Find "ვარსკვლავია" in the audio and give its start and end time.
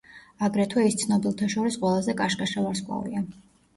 2.67-3.23